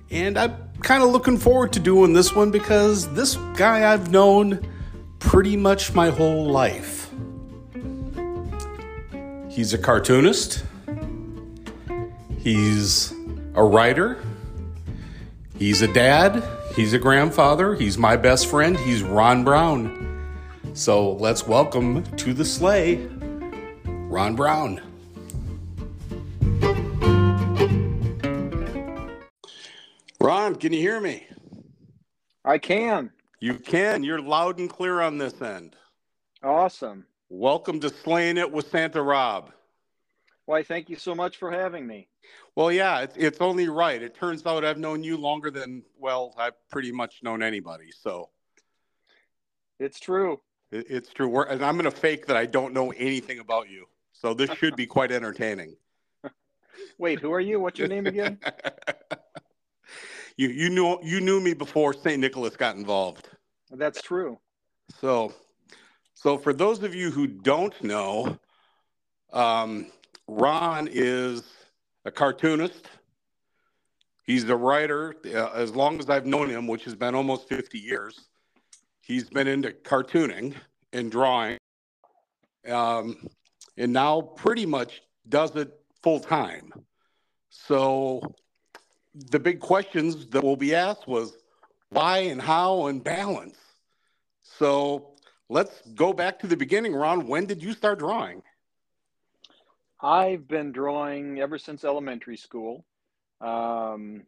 [0.09, 4.65] and I'm kind of looking forward to doing this one because this guy I've known
[5.19, 7.11] pretty much my whole life.
[9.49, 10.63] He's a cartoonist,
[12.37, 13.13] he's
[13.55, 14.23] a writer,
[15.59, 16.41] he's a dad,
[16.77, 20.14] he's a grandfather, he's my best friend, he's Ron Braun.
[20.77, 22.97] So let's welcome to the sleigh,
[23.85, 24.81] Ron Braun.
[30.19, 31.27] Ron, can you hear me?
[32.43, 33.09] I can.
[33.39, 34.03] You can.
[34.03, 35.77] You're loud and clear on this end.
[36.43, 37.05] Awesome.
[37.29, 39.53] Welcome to Slaying It with Santa Rob.
[40.43, 42.09] Why, thank you so much for having me.
[42.57, 44.03] Well, yeah, it's, it's only right.
[44.03, 47.91] It turns out I've known you longer than, well, I've pretty much known anybody.
[47.97, 48.29] So
[49.79, 50.41] it's true.
[50.71, 51.27] It, it's true.
[51.27, 53.85] We're, and I'm going to fake that I don't know anything about you.
[54.13, 55.75] So this should be quite entertaining.
[56.97, 57.59] Wait, who are you?
[57.59, 58.39] What's your name again?
[60.37, 62.19] you you knew you knew me before St.
[62.19, 63.29] Nicholas got involved.
[63.71, 64.39] That's true.
[64.99, 65.33] So,
[66.13, 68.37] so for those of you who don't know,
[69.33, 69.87] um,
[70.27, 71.43] Ron is
[72.05, 72.87] a cartoonist.
[74.25, 75.15] He's a writer.
[75.25, 78.29] Uh, as long as I've known him, which has been almost 50 years,
[79.05, 80.55] he's been into cartooning
[80.91, 81.57] and drawing,
[82.69, 83.27] um,
[83.77, 85.71] and now pretty much does it
[86.01, 86.71] full time.
[87.49, 88.35] So
[89.13, 91.37] the big questions that will be asked was
[91.89, 93.57] why and how and balance.
[94.43, 95.15] So
[95.49, 97.27] let's go back to the beginning, Ron.
[97.27, 98.41] When did you start drawing?
[100.01, 102.85] I've been drawing ever since elementary school.
[103.41, 104.23] Um,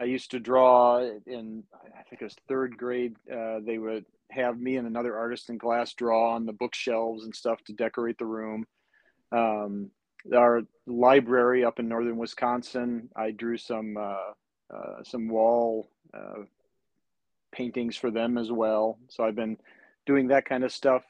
[0.00, 3.16] I used to draw in, I think it was third grade.
[3.30, 7.34] Uh, they would have me and another artist in class draw on the bookshelves and
[7.34, 8.66] stuff to decorate the room.
[9.30, 9.90] Um,
[10.34, 16.44] our library up in northern Wisconsin, I drew some uh, uh, some wall uh,
[17.52, 18.98] paintings for them as well.
[19.08, 19.56] So I've been
[20.06, 21.02] doing that kind of stuff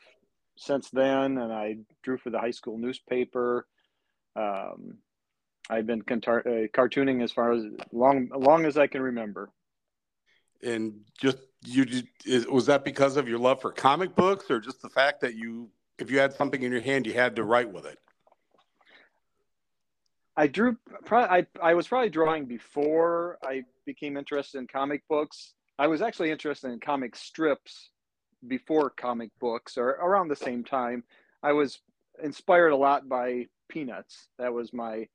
[0.57, 3.67] since then, and I drew for the high school newspaper.
[4.37, 4.99] Um,
[5.71, 9.51] I've been contar- uh, cartooning as far as long long as I can remember.
[10.63, 14.83] And just you just, was that because of your love for comic books, or just
[14.83, 17.73] the fact that you, if you had something in your hand, you had to write
[17.73, 17.99] with it?
[20.37, 20.77] I drew.
[21.11, 25.55] I I was probably drawing before I became interested in comic books.
[25.79, 27.91] I was actually interested in comic strips
[28.47, 31.05] before comic books, or around the same time.
[31.43, 31.79] I was
[32.23, 34.29] inspired a lot by Peanuts.
[34.39, 35.09] That was my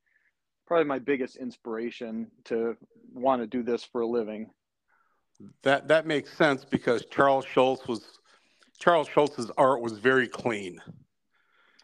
[0.65, 2.75] probably my biggest inspiration to
[3.13, 4.49] want to do this for a living.
[5.63, 8.19] That that makes sense because Charles Schulz was
[8.79, 10.81] Charles Schulz's art was very clean.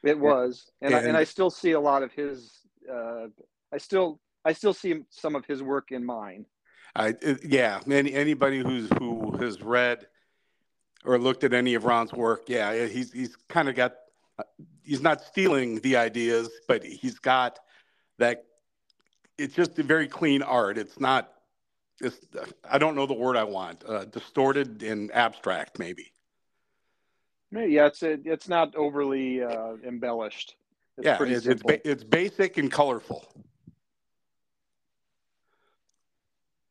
[0.04, 2.60] It was, and, and, I, and I still see a lot of his.
[2.92, 3.28] Uh,
[3.72, 6.46] I still I still see some of his work in mine.
[6.96, 7.14] I
[7.44, 10.08] yeah, any, anybody who's who has read
[11.06, 13.94] or looked at any of Ron's work, yeah, he's he's kind of got
[14.84, 17.60] he's not stealing the ideas, but he's got
[18.18, 18.46] that.
[19.42, 20.78] It's just a very clean art.
[20.78, 21.34] It's not.
[22.00, 22.18] It's
[22.70, 23.84] I don't know the word I want.
[23.88, 26.12] Uh, distorted and abstract, maybe.
[27.52, 30.56] Yeah, it's it's not overly uh, embellished.
[30.98, 33.26] It's yeah, it's it's, ba- it's basic and colorful.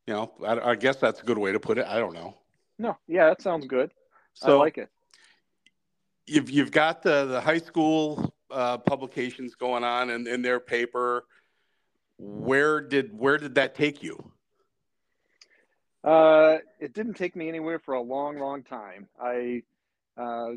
[0.06, 1.86] You know, I, I guess that's a good way to put it.
[1.86, 2.36] I don't know.
[2.78, 3.92] No, yeah, that sounds good.
[4.34, 4.88] So, I like it
[6.30, 11.24] you've you've got the the high school uh, publications going on in, in their paper.
[12.22, 14.32] Where did where did that take you?
[16.04, 19.08] Uh, it didn't take me anywhere for a long, long time.
[19.18, 19.62] I
[20.18, 20.50] uh,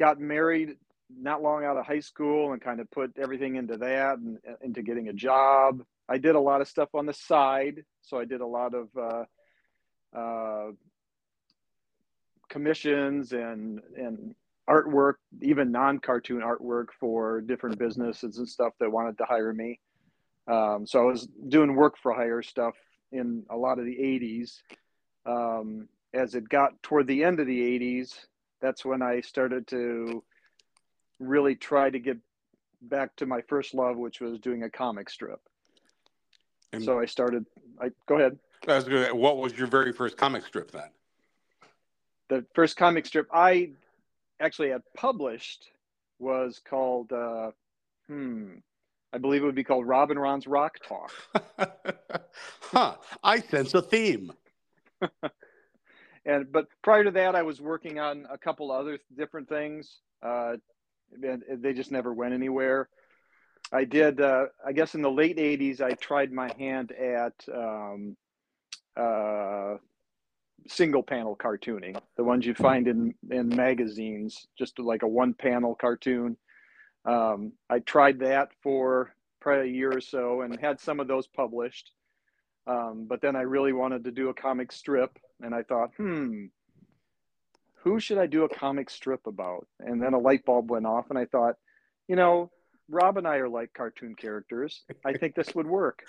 [0.00, 0.76] got married
[1.08, 4.82] not long out of high school and kind of put everything into that and into
[4.82, 5.82] getting a job.
[6.08, 7.84] I did a lot of stuff on the side.
[8.02, 10.72] So I did a lot of uh, uh,
[12.48, 14.34] commissions and, and
[14.68, 19.78] artwork, even non cartoon artwork for different businesses and stuff that wanted to hire me.
[20.46, 22.74] Um, so I was doing work for hire stuff
[23.12, 24.60] in a lot of the 80s.
[25.24, 28.14] Um, as it got toward the end of the 80s,
[28.60, 30.22] that's when I started to
[31.18, 32.18] really try to get
[32.82, 35.40] back to my first love, which was doing a comic strip.
[36.72, 37.46] And so I started.
[37.80, 38.38] I go ahead.
[38.68, 40.90] I was gonna, what was your very first comic strip then?
[42.28, 43.70] The first comic strip I
[44.40, 45.70] actually had published
[46.18, 47.12] was called.
[47.12, 47.50] Uh,
[48.08, 48.56] hmm.
[49.16, 51.10] I believe it would be called Rob and Ron's Rock Talk.
[52.60, 52.96] huh.
[53.24, 54.30] I sense a theme.
[56.26, 60.00] and but prior to that, I was working on a couple other different things.
[60.22, 60.56] Uh,
[61.22, 62.90] and they just never went anywhere.
[63.72, 68.18] I did, uh, I guess, in the late '80s, I tried my hand at um,
[68.98, 69.76] uh,
[70.68, 75.74] single panel cartooning, the ones you find in in magazines, just like a one panel
[75.74, 76.36] cartoon.
[77.06, 81.26] Um, I tried that for probably a year or so and had some of those
[81.26, 81.92] published.
[82.66, 86.46] Um, but then I really wanted to do a comic strip, and I thought, hmm,
[87.76, 89.68] who should I do a comic strip about?
[89.78, 91.54] And then a light bulb went off, and I thought,
[92.08, 92.50] you know,
[92.88, 94.82] Rob and I are like cartoon characters.
[95.04, 96.02] I think this would work.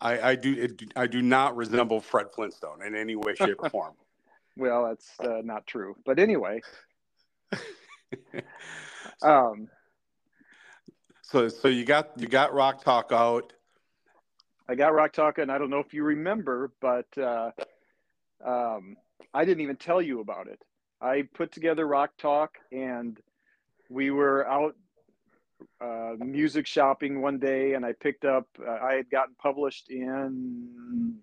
[0.00, 3.94] I, I do I do not resemble Fred Flintstone in any way, shape, or form.
[4.56, 5.94] well, that's uh, not true.
[6.04, 6.60] But anyway,
[9.22, 9.68] um,
[11.22, 13.52] so so you got you got Rock Talk out.
[14.68, 17.50] I got Rock Talk, and I don't know if you remember, but uh,
[18.44, 18.96] um,
[19.32, 20.62] I didn't even tell you about it.
[21.00, 23.18] I put together Rock Talk, and
[23.88, 24.76] we were out
[25.80, 28.46] uh, music shopping one day, and I picked up.
[28.60, 31.18] Uh, I had gotten published in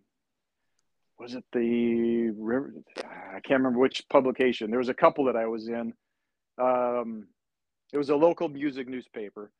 [1.18, 2.74] was it the river?
[2.98, 4.70] I can't remember which publication.
[4.70, 5.94] There was a couple that I was in.
[6.58, 7.28] Um,
[7.96, 9.52] it was a local music newspaper,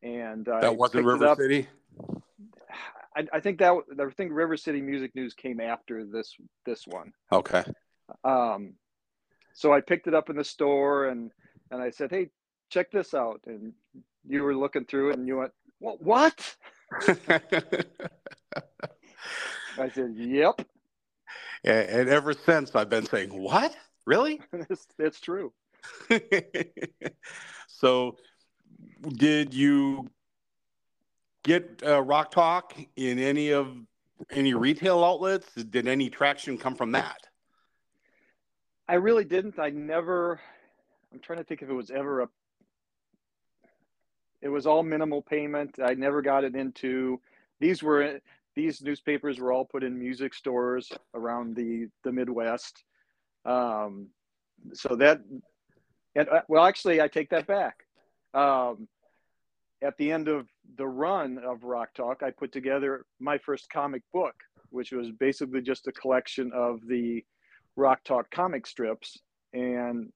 [0.00, 1.66] and that wasn't River City.
[3.16, 7.12] I, I, think that I think River City Music News came after this this one.
[7.32, 7.64] Okay.
[8.22, 8.74] Um,
[9.54, 11.32] so I picked it up in the store and
[11.72, 12.30] and I said, "Hey,
[12.68, 13.72] check this out." And
[14.24, 15.50] you were looking through it and you went,
[15.80, 16.56] "What?" what?
[19.78, 20.62] I said, "Yep."
[21.64, 23.74] And ever since, I've been saying, "What?
[24.06, 25.52] Really?" it's, it's true.
[27.80, 28.18] so,
[29.08, 30.10] did you
[31.42, 33.74] get uh, Rock Talk in any of
[34.30, 35.54] any retail outlets?
[35.54, 37.26] Did any traction come from that?
[38.86, 39.58] I really didn't.
[39.58, 40.40] I never.
[41.10, 42.28] I'm trying to think if it was ever a.
[44.42, 45.78] It was all minimal payment.
[45.82, 47.18] I never got it into.
[47.60, 48.20] These were
[48.54, 52.84] these newspapers were all put in music stores around the the Midwest.
[53.46, 54.08] Um,
[54.74, 55.22] so that,
[56.14, 57.84] and uh, well, actually, I take that back.
[58.34, 58.88] Um,
[59.82, 60.46] at the end of
[60.76, 64.34] the run of Rock Talk, I put together my first comic book,
[64.70, 67.24] which was basically just a collection of the
[67.76, 69.18] Rock Talk comic strips
[69.52, 70.12] and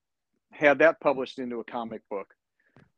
[0.52, 2.29] had that published into a comic book.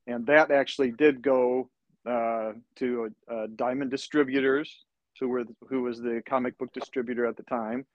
[0.07, 1.71] And that actually did go
[2.05, 4.85] uh, to uh, Diamond Distributors,
[5.19, 7.87] who were who was the comic book distributor at the time.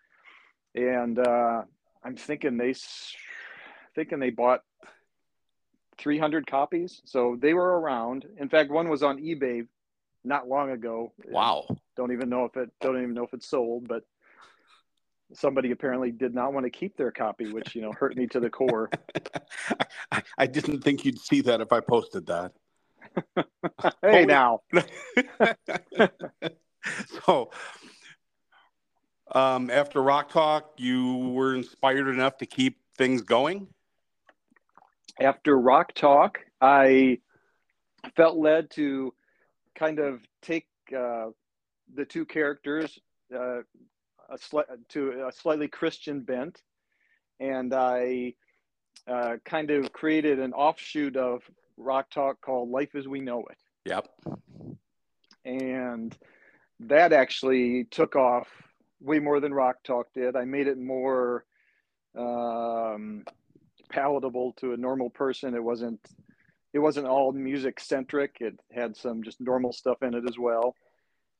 [0.75, 1.63] And uh,
[2.03, 2.73] I'm thinking they
[3.95, 4.61] thinking they bought
[5.97, 8.25] 300 copies, so they were around.
[8.37, 9.67] In fact, one was on eBay
[10.23, 11.13] not long ago.
[11.25, 11.67] Wow!
[11.95, 14.03] Don't even know if it don't even know if it sold, but
[15.33, 18.39] somebody apparently did not want to keep their copy, which you know hurt me to
[18.39, 18.89] the core.
[20.11, 22.51] I, I didn't think you'd see that if I posted that.
[24.01, 24.61] hey now.
[27.25, 27.51] so
[29.33, 33.67] um, after Rock Talk, you were inspired enough to keep things going.
[35.21, 37.19] After Rock Talk, I
[38.15, 39.13] felt led to
[39.75, 40.65] kind of take
[40.97, 41.27] uh,
[41.93, 42.97] the two characters,
[43.33, 43.59] uh,
[44.29, 46.63] a sli- to a slightly Christian bent,
[47.39, 48.33] and I
[49.07, 51.43] uh, kind of created an offshoot of
[51.77, 53.57] Rock Talk called Life as We Know It.
[53.85, 54.07] Yep.
[55.45, 56.17] And
[56.79, 58.47] that actually took off
[58.99, 60.35] way more than Rock Talk did.
[60.35, 61.45] I made it more
[62.17, 63.23] um,
[63.91, 65.53] palatable to a normal person.
[65.53, 65.99] It wasn't
[66.73, 68.37] it wasn't all music centric.
[68.39, 70.75] It had some just normal stuff in it as well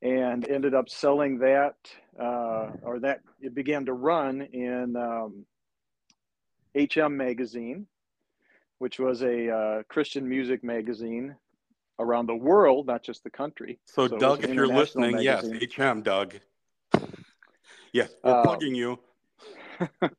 [0.03, 1.75] and ended up selling that
[2.19, 5.45] uh, or that it began to run in um,
[6.75, 7.85] HM magazine
[8.81, 11.35] which was a uh, Christian music magazine
[11.99, 13.77] around the world, not just the country.
[13.85, 15.45] So, So Doug, if you're listening, yes.
[15.77, 16.39] HM, Doug.
[17.93, 18.97] yes, we're Um, plugging you.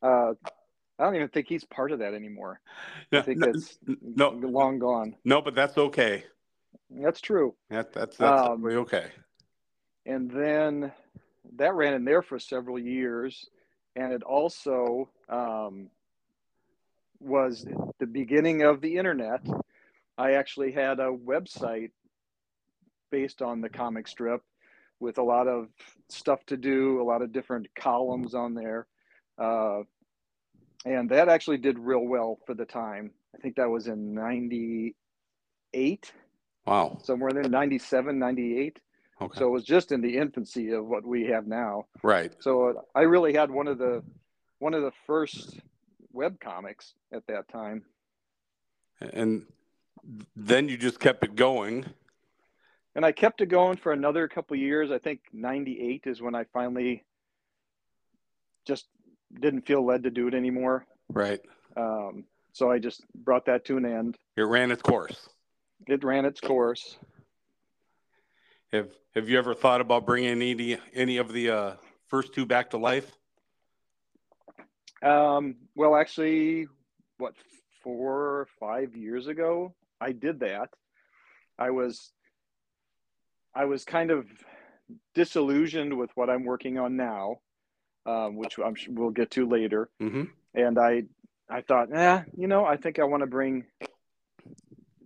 [0.00, 0.34] Uh,
[1.02, 2.60] I don't even think he's part of that anymore.
[3.12, 5.16] I think no, it's no, long gone.
[5.24, 6.24] no, but that's okay.
[6.90, 7.54] That's true.
[7.70, 9.10] That, that's that's Um, totally okay.
[10.06, 10.92] and then
[11.56, 13.48] that ran in there for several years
[13.96, 15.90] and it also um,
[17.20, 17.66] was
[17.98, 19.40] the beginning of the internet
[20.18, 21.90] i actually had a website
[23.10, 24.42] based on the comic strip
[25.00, 25.68] with a lot of
[26.08, 28.86] stuff to do a lot of different columns on there
[29.38, 29.80] uh,
[30.84, 36.12] and that actually did real well for the time i think that was in 98
[36.66, 36.98] Wow.
[37.02, 38.78] somewhere in there 97 98
[39.20, 39.38] Okay.
[39.38, 41.86] so it was just in the infancy of what we have now.
[42.02, 42.32] right.
[42.40, 44.02] So I really had one of the
[44.58, 45.60] one of the first
[46.12, 47.84] web comics at that time.
[49.00, 49.46] And
[50.34, 51.86] then you just kept it going.
[52.96, 54.90] And I kept it going for another couple of years.
[54.90, 57.04] I think 98 is when I finally
[58.66, 58.86] just
[59.40, 60.86] didn't feel led to do it anymore.
[61.10, 61.40] Right.
[61.76, 64.16] Um, so I just brought that to an end.
[64.36, 65.28] It ran its course.
[65.86, 66.98] It ran its course.
[68.72, 71.72] Have Have you ever thought about bringing any any of the uh,
[72.08, 73.10] first two back to life?
[75.02, 76.68] Um, well, actually,
[77.18, 77.34] what
[77.82, 80.68] four or five years ago, I did that.
[81.58, 82.12] I was,
[83.54, 84.26] I was kind of
[85.14, 87.36] disillusioned with what I'm working on now,
[88.06, 89.90] um, which I'm sure we'll get to later.
[90.00, 90.24] Mm-hmm.
[90.54, 91.04] And I,
[91.48, 93.64] I thought, nah, you know, I think I want to bring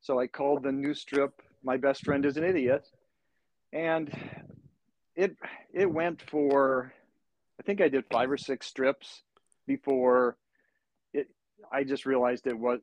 [0.00, 2.88] So I called the new strip "My Best Friend Is an Idiot,"
[3.72, 4.10] and
[5.14, 5.36] it
[5.74, 6.92] it went for,
[7.58, 9.22] I think I did five or six strips
[9.66, 10.36] before
[11.12, 11.28] it.
[11.70, 12.80] I just realized it was.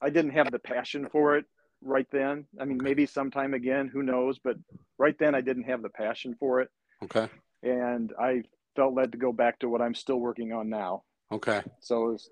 [0.00, 1.46] I didn't have the passion for it
[1.82, 2.46] right then.
[2.60, 4.38] I mean, maybe sometime again, who knows?
[4.38, 4.56] But
[4.98, 6.70] right then, I didn't have the passion for it,
[7.04, 7.28] Okay.
[7.62, 8.42] and I
[8.76, 11.02] felt led to go back to what I'm still working on now.
[11.32, 11.62] Okay.
[11.80, 12.30] So was,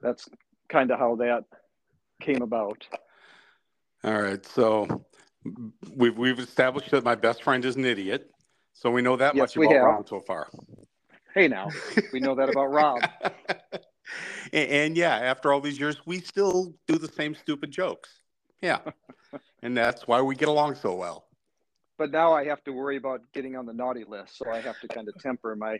[0.00, 0.28] that's
[0.68, 1.44] kind of how that
[2.20, 2.86] came about.
[4.04, 4.44] All right.
[4.46, 5.04] So
[5.94, 8.30] we've we've established that my best friend is an idiot.
[8.72, 9.84] So we know that Yes, much we about have.
[9.84, 10.48] Ron so far.
[11.34, 11.70] Hey, now
[12.12, 13.02] we know that about Rob.
[14.52, 18.19] and, and yeah, after all these years, we still do the same stupid jokes.
[18.62, 18.80] Yeah.
[19.62, 21.26] and that's why we get along so well.
[21.98, 24.80] But now I have to worry about getting on the naughty list, so I have
[24.80, 25.78] to kind of temper my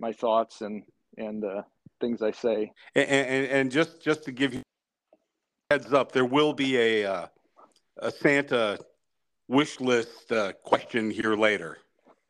[0.00, 0.84] my thoughts and
[1.16, 1.62] and uh,
[2.00, 2.72] things I say.
[2.94, 4.62] And, and, and just just to give you
[5.70, 7.26] heads up, there will be a uh,
[7.98, 8.78] a Santa
[9.48, 11.78] wish list uh, question here later.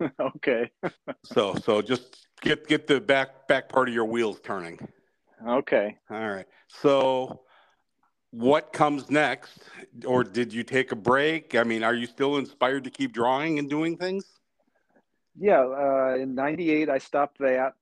[0.21, 0.71] okay,
[1.25, 4.79] So so just get get the back back part of your wheels turning.
[5.47, 5.97] okay.
[6.11, 6.47] All right.
[6.69, 7.44] So
[8.35, 9.63] what comes next?
[10.05, 11.55] Or did you take a break?
[11.55, 14.25] I mean, are you still inspired to keep drawing and doing things?
[15.39, 17.75] Yeah, uh, in '98 I stopped that,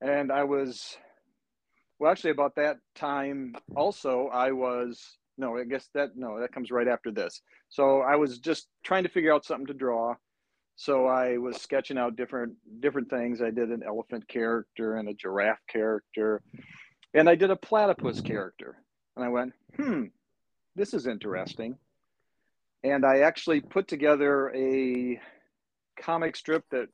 [0.00, 0.96] and I was
[1.98, 6.70] well, actually about that time also I was no, I guess that no, that comes
[6.70, 7.40] right after this.
[7.68, 10.14] So I was just trying to figure out something to draw.
[10.76, 13.42] So I was sketching out different different things.
[13.42, 16.42] I did an elephant character and a giraffe character,
[17.12, 18.76] and I did a platypus character.
[19.20, 20.04] And I went, hmm,
[20.76, 21.76] this is interesting.
[22.82, 25.20] And I actually put together a
[26.00, 26.88] comic strip that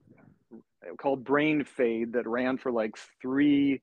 [0.99, 3.81] called Brain Fade that ran for like three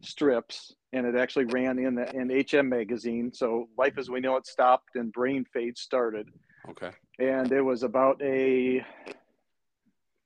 [0.00, 3.30] strips, and it actually ran in the in HM magazine.
[3.34, 6.30] So Life as We Know It stopped, and Brain Fade started,
[6.70, 6.92] Okay.
[7.18, 8.82] and it was about a.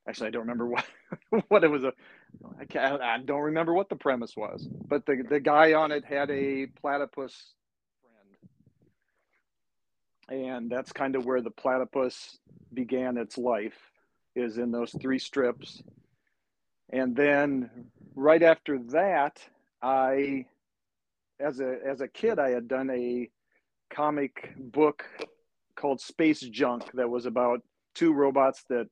[0.09, 0.85] Actually, I don't remember what
[1.49, 1.83] what it was.
[1.83, 1.93] A,
[2.59, 6.05] I, can't, I don't remember what the premise was, but the the guy on it
[6.05, 7.55] had a platypus
[10.29, 12.39] friend, and that's kind of where the platypus
[12.73, 13.79] began its life,
[14.35, 15.83] is in those three strips,
[16.91, 17.71] and then
[18.15, 19.41] right after that,
[19.83, 20.47] I,
[21.39, 23.31] as a as a kid, I had done a
[23.91, 25.05] comic book
[25.77, 27.63] called Space Junk that was about
[27.95, 28.89] two robots that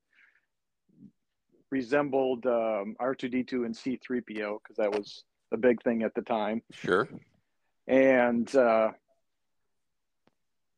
[1.70, 6.62] resembled um, R2D2 and C3PO because that was a big thing at the time.
[6.72, 7.08] Sure.
[7.86, 8.90] And uh,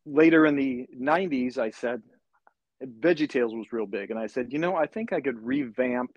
[0.07, 2.03] later in the 90s, I said,
[2.83, 4.11] VeggieTales was real big.
[4.11, 6.17] And I said, you know, I think I could revamp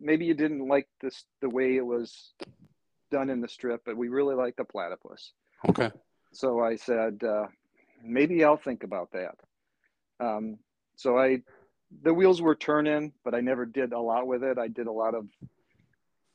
[0.00, 2.32] maybe you didn't like this the way it was
[3.10, 5.32] done in the strip, but we really like the platypus.
[5.68, 5.90] Okay.
[6.32, 7.46] So I said, uh,
[8.02, 9.36] maybe I'll think about that.
[10.20, 10.58] Um,
[10.96, 11.42] so I,
[12.02, 14.58] the wheels were turning, but I never did a lot with it.
[14.58, 15.26] I did a lot of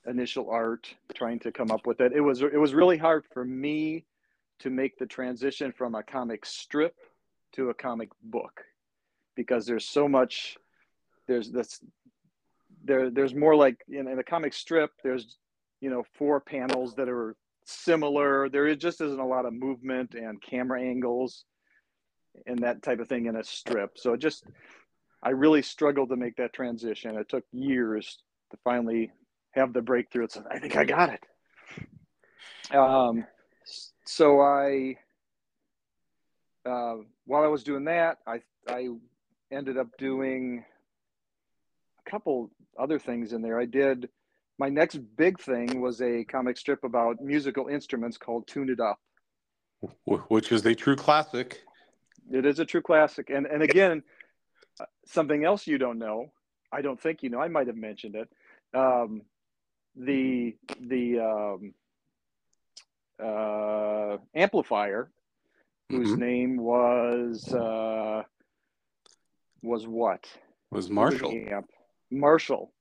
[0.08, 2.12] initial art, trying to come up with it.
[2.14, 4.06] It was it was really hard for me
[4.60, 6.96] to make the transition from a comic strip
[7.54, 8.64] to a comic book
[9.36, 10.58] because there's so much.
[11.28, 11.80] There's this.
[12.86, 14.92] There, there's more like in, in a comic strip.
[15.04, 15.38] There's
[15.84, 20.42] you know four panels that are similar there just isn't a lot of movement and
[20.42, 21.44] camera angles
[22.48, 24.46] and that type of thing in a strip so just
[25.22, 28.20] i really struggled to make that transition it took years
[28.50, 29.12] to finally
[29.52, 31.24] have the breakthrough it's i think i got it
[32.76, 33.26] um,
[34.06, 34.96] so i
[36.66, 38.88] uh, while i was doing that i i
[39.54, 40.64] ended up doing
[42.06, 44.10] a couple other things in there i did
[44.60, 49.00] my next big thing was a comic strip about musical instruments called Tune It Up.
[50.06, 51.64] Which is a true classic.
[52.32, 53.30] It is a true classic.
[53.30, 54.04] And, and again,
[54.80, 56.32] uh, something else you don't know,
[56.72, 58.30] I don't think you know, I might have mentioned it.
[58.74, 59.24] Um,
[59.96, 61.74] the the um,
[63.24, 65.12] uh, amplifier,
[65.90, 66.22] whose mm-hmm.
[66.22, 68.24] name was uh,
[69.64, 70.28] was what?
[70.70, 71.34] Was Marshall.
[72.12, 72.72] Marshall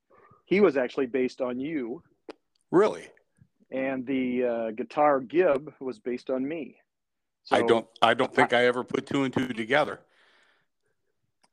[0.53, 2.03] he was actually based on you.
[2.71, 3.09] Really?
[3.71, 6.77] And the uh, guitar Gib was based on me.
[7.45, 7.87] So I don't.
[8.03, 10.01] I don't think I, I ever put two and two together.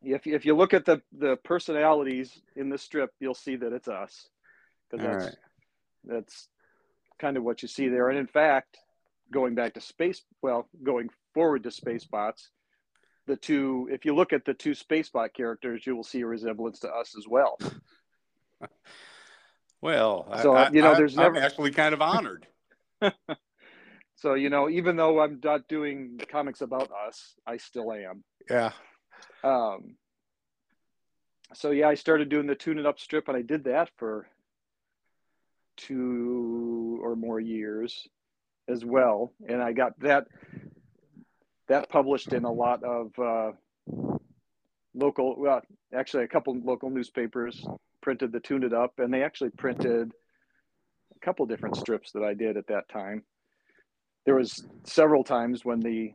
[0.03, 3.87] If if you look at the the personalities in the strip, you'll see that it's
[3.87, 4.27] us.
[4.91, 5.35] Because that's right.
[6.03, 6.49] that's
[7.19, 8.09] kind of what you see there.
[8.09, 8.77] And in fact,
[9.31, 12.49] going back to space, well, going forward to space bots,
[13.29, 13.87] the two.
[13.89, 16.89] If you look at the two space bot characters, you will see a resemblance to
[16.89, 17.57] us as well.
[19.81, 22.47] well, so I, you know, there's I, never I'm actually kind of honored.
[24.15, 28.23] so you know, even though I'm not doing comics about us, I still am.
[28.49, 28.71] Yeah.
[29.43, 29.95] Um.
[31.53, 34.27] So yeah, I started doing the tune it up strip, and I did that for
[35.77, 38.07] two or more years
[38.67, 40.27] as well, and I got that
[41.69, 43.51] that published in a lot of uh,
[44.93, 45.61] local, well,
[45.93, 47.65] actually a couple local newspapers
[48.01, 50.11] printed the Tune It Up, and they actually printed
[51.15, 53.23] a couple different strips that I did at that time.
[54.25, 56.13] There was several times when the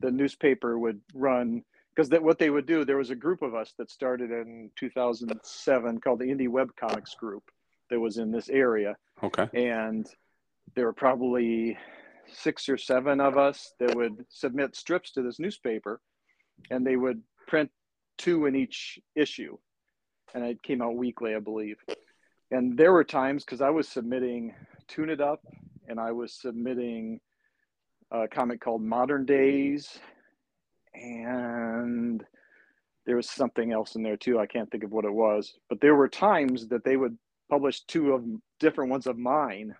[0.00, 1.64] the newspaper would run
[1.94, 2.84] because that what they would do.
[2.84, 7.14] There was a group of us that started in 2007 called the Indie Web Comics
[7.14, 7.42] Group
[7.90, 8.96] that was in this area.
[9.22, 10.08] Okay, and
[10.74, 11.76] there were probably
[12.32, 16.00] six or seven of us that would submit strips to this newspaper,
[16.70, 17.70] and they would print
[18.16, 19.56] two in each issue
[20.34, 21.76] and it came out weekly, I believe.
[22.50, 24.54] and there were times because I was submitting
[24.86, 25.40] Tune It Up
[25.88, 27.20] and I was submitting
[28.10, 29.98] a comic called Modern Days,
[30.94, 32.24] and
[33.06, 34.38] there was something else in there too.
[34.38, 37.16] I can't think of what it was, but there were times that they would
[37.50, 38.24] publish two of
[38.60, 39.74] different ones of mine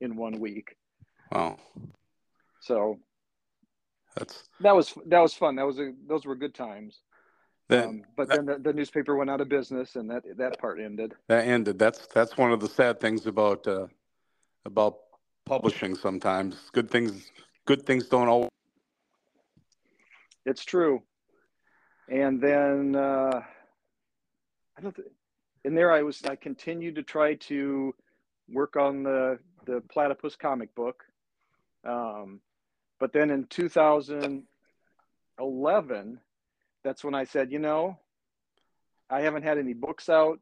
[0.00, 0.76] in one week.
[1.32, 1.58] Wow.
[2.60, 2.98] So
[4.16, 5.56] that's that was that was fun.
[5.56, 7.00] That was a those were good times.
[7.68, 10.58] That, um, but that, then the, the, newspaper went out of business, and that that
[10.58, 11.14] part ended.
[11.28, 11.78] That ended.
[11.78, 13.86] That's that's one of the sad things about uh,
[14.64, 14.96] about
[15.46, 15.94] publishing.
[15.94, 17.30] Sometimes good things
[17.66, 18.50] good things don't always.
[20.44, 21.02] It's true.
[22.08, 23.40] And then uh,
[24.76, 24.96] I don't.
[24.96, 25.08] Th-
[25.64, 27.94] in there, I was I continued to try to
[28.48, 31.04] work on the the platypus comic book.
[31.84, 32.40] Um,
[32.98, 36.20] but then in 2011
[36.82, 37.98] that's when I said, you know,
[39.08, 40.38] I haven't had any books out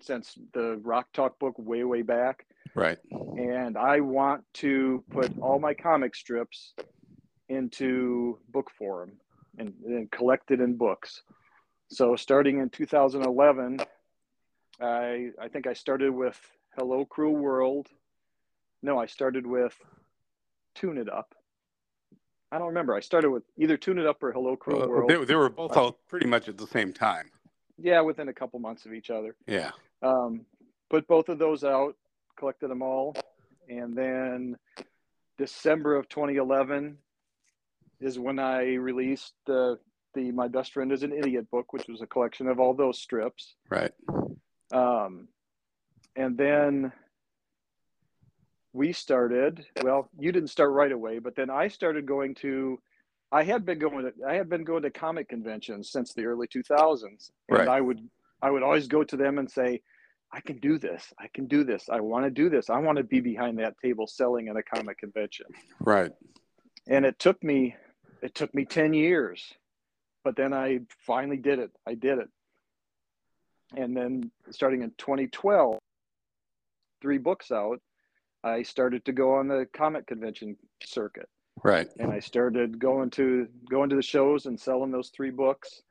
[0.00, 2.46] since the Rock Talk book way, way back.
[2.74, 2.98] Right.
[3.10, 6.74] And I want to put all my comic strips
[7.48, 9.12] into book form
[9.58, 11.22] and, and collect it in books.
[11.88, 13.80] So starting in 2011,
[14.80, 16.40] I I think I started with
[16.76, 17.88] Hello Cruel World.
[18.82, 19.78] No, I started with
[20.74, 21.34] Tune It Up.
[22.52, 22.94] I don't remember.
[22.94, 25.10] I started with either Tune It Up or Hello Cruel well, World.
[25.10, 27.30] They, they, were both out pretty much at the same time.
[27.78, 29.34] Yeah, within a couple months of each other.
[29.46, 29.72] Yeah.
[30.02, 30.46] Um,
[30.90, 31.96] put both of those out,
[32.36, 33.16] collected them all,
[33.68, 34.56] and then
[35.38, 36.98] December of 2011
[38.00, 39.78] is when I released the
[40.14, 43.00] the My Best Friend is an Idiot book, which was a collection of all those
[43.00, 43.56] strips.
[43.68, 43.90] Right.
[44.72, 45.26] Um,
[46.14, 46.92] and then
[48.74, 52.78] we started well you didn't start right away but then i started going to
[53.32, 56.46] i had been going to i had been going to comic conventions since the early
[56.48, 57.02] 2000s
[57.48, 57.68] and right.
[57.68, 58.00] i would
[58.42, 59.80] i would always go to them and say
[60.34, 61.12] i can do this.
[61.18, 61.88] I can do this.
[61.88, 62.68] I want to do this.
[62.68, 65.46] I want to be behind that table selling at a comic convention.
[65.78, 66.10] Right.
[66.88, 67.76] And it took me
[68.20, 69.54] it took me 10 years
[70.24, 71.70] but then i finally did it.
[71.86, 72.28] I did it.
[73.76, 75.78] And then starting in 2012
[77.00, 77.80] three books out
[78.44, 81.28] I started to go on the comic convention circuit.
[81.62, 81.88] Right.
[81.98, 85.82] And I started going to going to the shows and selling those three books.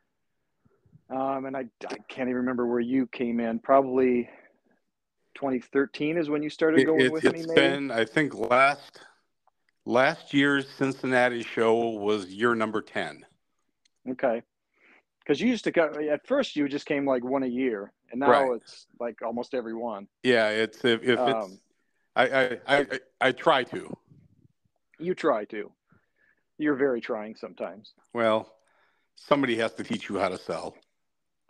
[1.10, 3.60] Um, and I, I can't even remember where you came in.
[3.60, 4.30] Probably
[5.36, 7.40] 2013 is when you started going it, with it's me.
[7.42, 9.00] It's been, I think, last
[9.86, 13.26] last year's Cincinnati show was year number 10.
[14.12, 14.44] Okay.
[15.20, 18.20] Because you used to go at first, you just came like one a year, and
[18.20, 18.52] now right.
[18.62, 20.08] it's like almost every one.
[20.22, 21.58] Yeah, it's if, if um, it's
[22.16, 22.86] I, I, I,
[23.22, 23.96] I try to.
[25.00, 25.72] You try to.
[26.58, 27.94] You're very trying sometimes.
[28.14, 28.54] Well,
[29.16, 30.76] somebody has to teach you how to sell.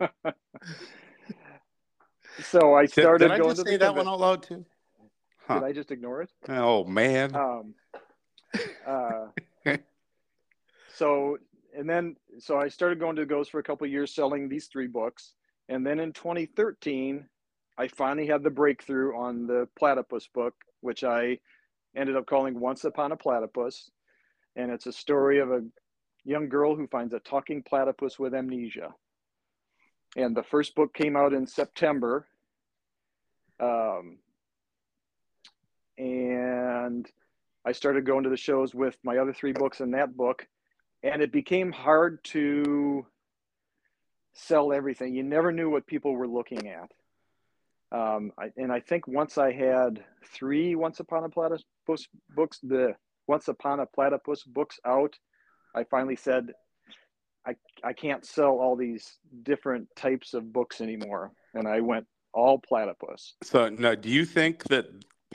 [2.42, 4.64] so I started did, did going I just to say that one out loud too?
[5.46, 5.60] Huh.
[5.60, 6.30] Did I just ignore it?
[6.48, 7.34] Oh man.
[7.36, 7.74] Um,
[8.86, 9.26] uh,
[10.94, 11.38] so
[11.76, 14.86] and then so I started going to Ghost for a couple years selling these three
[14.86, 15.34] books,
[15.68, 17.26] and then in 2013
[17.76, 21.38] I finally had the breakthrough on the platypus book, which I
[21.96, 23.90] ended up calling Once Upon a Platypus.
[24.56, 25.62] And it's a story of a
[26.24, 28.94] young girl who finds a talking platypus with amnesia.
[30.16, 32.26] And the first book came out in September.
[33.58, 34.18] Um,
[35.98, 37.08] and
[37.64, 40.46] I started going to the shows with my other three books in that book.
[41.02, 43.04] And it became hard to
[44.32, 45.14] sell everything.
[45.14, 46.92] You never knew what people were looking at.
[47.94, 51.64] Um, I, and I think once I had three Once Upon a Platypus
[52.34, 52.94] books, the
[53.28, 55.14] Once Upon a Platypus books out,
[55.76, 56.52] I finally said,
[57.46, 57.54] I,
[57.84, 61.30] I can't sell all these different types of books anymore.
[61.54, 63.34] And I went all platypus.
[63.44, 64.86] So now, do you think that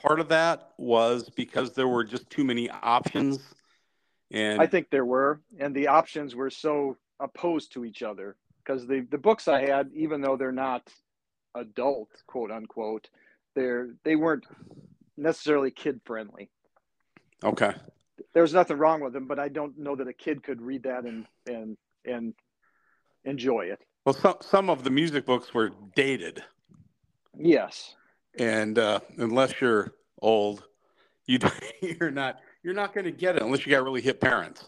[0.01, 3.39] part of that was because there were just too many options?
[4.31, 8.85] And I think there were, and the options were so opposed to each other because
[8.85, 10.91] the the books I had, even though they're not
[11.55, 13.09] adult, quote unquote,
[13.55, 14.45] they're they weren't
[15.17, 16.49] necessarily kid friendly.
[17.43, 17.73] Okay.
[18.33, 21.05] There's nothing wrong with them, but I don't know that a kid could read that
[21.05, 22.33] and and and
[23.23, 23.79] enjoy it.
[24.05, 26.43] Well, some some of the music books were dated.
[27.37, 27.95] Yes.
[28.37, 30.63] And uh, unless you're old,
[31.25, 31.39] you
[31.81, 34.65] you're not you're not going to get it unless you got really hip parents.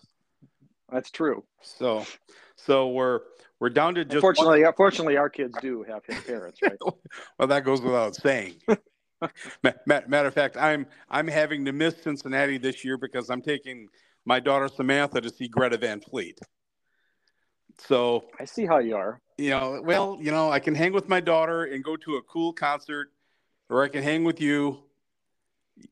[0.91, 1.43] That's true.
[1.61, 2.05] So,
[2.55, 3.21] so we're
[3.59, 4.15] we're down to just.
[4.15, 4.69] Unfortunately, one...
[4.69, 6.77] unfortunately, our kids do have his parents, right?
[7.39, 8.55] well, that goes without saying.
[9.85, 13.87] Matter of fact, I'm I'm having to miss Cincinnati this year because I'm taking
[14.25, 16.39] my daughter Samantha to see Greta Van Fleet.
[17.77, 19.21] So I see how you are.
[19.37, 22.21] You know, well, you know, I can hang with my daughter and go to a
[22.23, 23.09] cool concert,
[23.69, 24.83] or I can hang with you.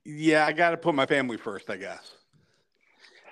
[0.05, 2.18] Yeah, I got to put my family first, I guess.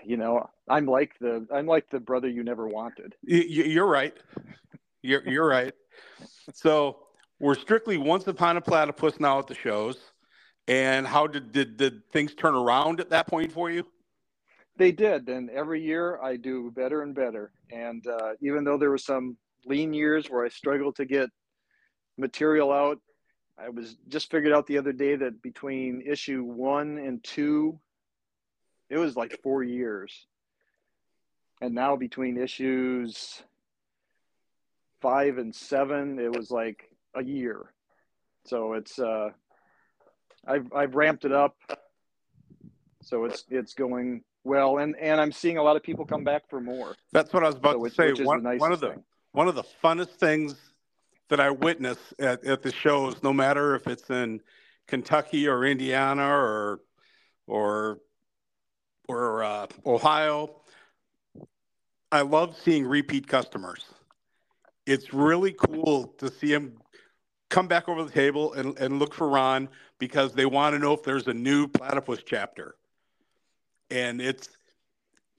[0.08, 3.14] You know, I'm like the I'm like the brother you never wanted.
[3.24, 4.16] You're right.
[5.02, 5.74] You're you're right.
[6.54, 7.00] So
[7.42, 9.98] we're strictly once upon a platypus now at the shows.
[10.70, 13.84] And how did, did did things turn around at that point for you?
[14.78, 17.52] They did, and every year I do better and better.
[17.70, 21.30] And uh, even though there were some lean years where I struggled to get
[22.18, 23.00] material out,
[23.58, 27.78] I was just figured out the other day that between issue one and two,
[28.90, 30.26] it was like four years.
[31.62, 33.42] And now between issues
[35.02, 37.74] five and seven, it was like a year.
[38.46, 39.32] So it's uh
[40.48, 41.56] I've I've ramped it up.
[43.02, 46.50] So it's it's going well and and I'm seeing a lot of people come back
[46.50, 46.96] for more.
[47.12, 48.24] That's what I was about so to say.
[48.24, 49.04] One, one of the thing.
[49.32, 50.56] one of the funnest things
[51.30, 54.40] that I witness at, at the shows, no matter if it's in
[54.88, 56.80] Kentucky or Indiana or
[57.48, 58.00] or
[59.08, 60.62] or uh, Ohio.
[62.12, 63.86] I love seeing repeat customers.
[64.86, 66.78] It's really cool to see them
[67.50, 70.94] come back over the table and, and look for Ron because they want to know
[70.94, 72.76] if there's a new platypus chapter.
[73.90, 74.50] And it's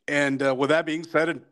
[0.06, 1.42] and uh, with that being said,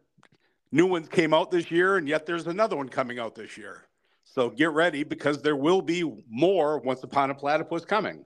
[0.73, 3.83] new ones came out this year, and yet there's another one coming out this year.
[4.25, 8.25] So get ready because there will be more Once Upon a Platypus coming.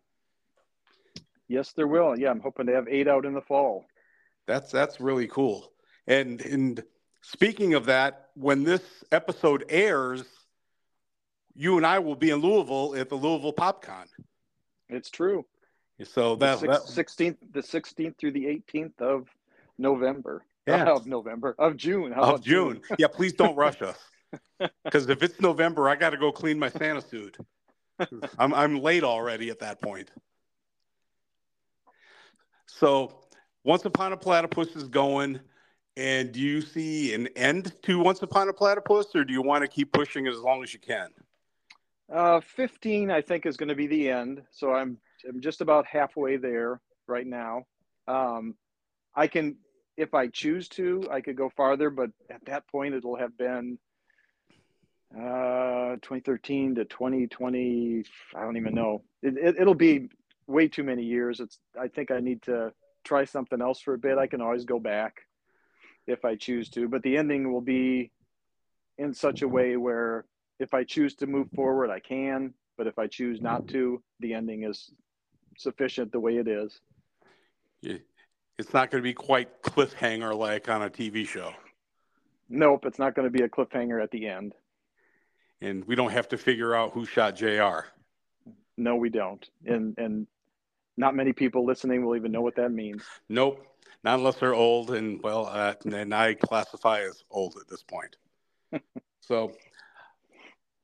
[1.50, 2.16] Yes, there will.
[2.16, 3.84] Yeah, I'm hoping to have eight out in the fall.
[4.46, 5.72] That's that's really cool.
[6.06, 6.80] And and
[7.22, 10.22] speaking of that, when this episode airs,
[11.56, 14.06] you and I will be in Louisville at the Louisville PopCon.
[14.88, 15.44] It's true.
[16.04, 19.26] So that's the sixteenth, the sixteenth through the eighteenth of
[19.76, 20.44] November.
[20.68, 20.84] Yeah.
[20.94, 22.12] of November of June.
[22.12, 22.80] Of June.
[22.86, 22.96] June?
[22.96, 23.98] yeah, please don't rush us.
[24.84, 27.36] Because if it's November, I got to go clean my Santa suit.
[28.38, 30.10] I'm I'm late already at that point.
[32.70, 33.12] So,
[33.64, 35.40] Once Upon a Platypus is going,
[35.96, 39.62] and do you see an end to Once Upon a Platypus, or do you want
[39.62, 41.08] to keep pushing as long as you can?
[42.12, 44.42] Uh, 15, I think, is going to be the end.
[44.50, 47.64] So I'm I'm just about halfway there right now.
[48.08, 48.54] Um,
[49.14, 49.56] I can,
[49.98, 53.78] if I choose to, I could go farther, but at that point, it'll have been
[55.12, 58.04] uh 2013 to 2020
[58.36, 60.08] i don't even know it, it, it'll be
[60.50, 61.40] way too many years.
[61.40, 62.72] It's i think i need to
[63.04, 64.18] try something else for a bit.
[64.18, 65.22] I can always go back
[66.06, 68.10] if i choose to but the ending will be
[68.98, 70.24] in such a way where
[70.58, 74.34] if i choose to move forward i can but if i choose not to the
[74.34, 74.90] ending is
[75.56, 76.80] sufficient the way it is.
[78.58, 81.52] It's not going to be quite cliffhanger like on a tv show.
[82.48, 84.54] Nope it's not going to be a cliffhanger at the end.
[85.62, 87.86] And we don't have to figure out who shot JR.
[88.76, 89.46] No, we don't.
[89.66, 90.26] And and
[91.00, 93.02] not many people listening will even know what that means.
[93.28, 93.66] Nope,
[94.04, 98.16] not unless they're old, and well, uh, and I classify as old at this point.
[99.20, 99.52] so,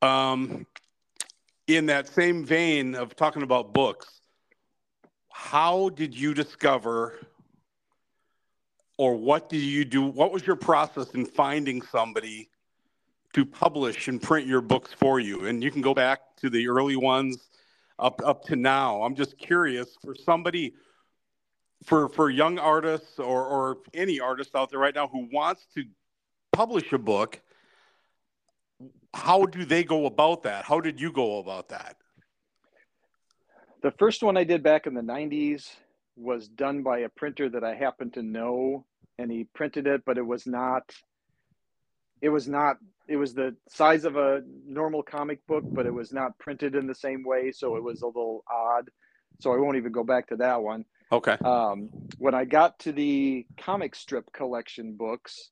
[0.03, 0.67] um,
[1.67, 4.21] in that same vein of talking about books,
[5.31, 7.21] how did you discover,
[8.97, 10.03] or what did you do?
[10.03, 12.49] What was your process in finding somebody
[13.37, 15.45] to publish and print your books for you.
[15.45, 17.51] And you can go back to the early ones
[17.99, 19.03] up up to now.
[19.03, 20.75] I'm just curious for somebody
[21.85, 25.85] for for young artists or or any artist out there right now who wants to
[26.53, 27.41] publish a book,
[29.15, 30.65] how do they go about that?
[30.65, 31.97] How did you go about that?
[33.83, 35.71] The first one I did back in the 90s
[36.17, 38.87] was done by a printer that I happen to know
[39.19, 40.91] and he printed it but it was not
[42.21, 46.13] it was not it was the size of a normal comic book, but it was
[46.13, 48.91] not printed in the same way, so it was a little odd.
[49.39, 50.85] So I won't even go back to that one.
[51.13, 51.37] Okay.
[51.45, 55.51] Um, when I got to the comic strip collection books,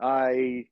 [0.00, 0.66] I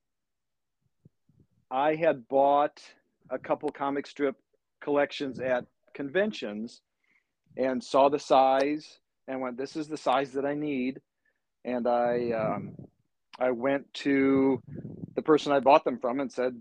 [1.71, 2.81] I had bought
[3.29, 4.37] a couple comic strip
[4.81, 6.81] collections at conventions
[7.57, 11.01] and saw the size and went, "This is the size that I need."
[11.65, 12.77] And I um,
[13.39, 14.63] I went to
[15.29, 16.59] person I bought them from and said,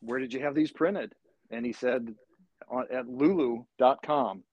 [0.00, 1.14] Where did you have these printed?
[1.50, 2.14] And he said,
[2.90, 4.44] At lulu.com.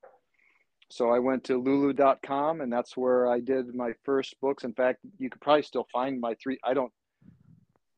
[0.90, 4.66] So I went to lulu.com and that's where I did my first books.
[4.66, 6.60] In fact, you could probably still find my three.
[6.66, 6.92] I don't